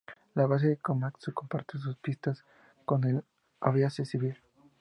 [0.35, 2.43] La Base de Komatsu comparte sus pistas
[2.85, 3.23] con la
[3.59, 4.35] aviación civil.